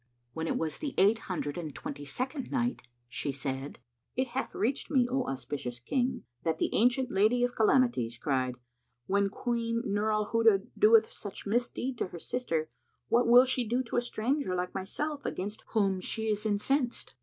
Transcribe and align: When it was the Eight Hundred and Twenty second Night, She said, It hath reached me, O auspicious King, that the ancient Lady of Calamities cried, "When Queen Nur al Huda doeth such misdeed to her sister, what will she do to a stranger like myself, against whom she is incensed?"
When 0.33 0.47
it 0.47 0.57
was 0.57 0.79
the 0.79 0.95
Eight 0.97 1.19
Hundred 1.29 1.59
and 1.59 1.75
Twenty 1.75 2.05
second 2.05 2.49
Night, 2.51 2.81
She 3.07 3.31
said, 3.31 3.77
It 4.15 4.29
hath 4.29 4.55
reached 4.55 4.89
me, 4.89 5.07
O 5.07 5.25
auspicious 5.27 5.79
King, 5.79 6.23
that 6.41 6.57
the 6.57 6.73
ancient 6.73 7.11
Lady 7.11 7.43
of 7.43 7.53
Calamities 7.53 8.17
cried, 8.17 8.55
"When 9.05 9.29
Queen 9.29 9.83
Nur 9.85 10.11
al 10.11 10.31
Huda 10.31 10.65
doeth 10.75 11.11
such 11.11 11.45
misdeed 11.45 11.99
to 11.99 12.07
her 12.07 12.17
sister, 12.17 12.67
what 13.09 13.27
will 13.27 13.45
she 13.45 13.63
do 13.63 13.83
to 13.83 13.97
a 13.97 14.01
stranger 14.01 14.55
like 14.55 14.73
myself, 14.73 15.23
against 15.23 15.65
whom 15.67 16.01
she 16.01 16.29
is 16.29 16.47
incensed?" 16.47 17.13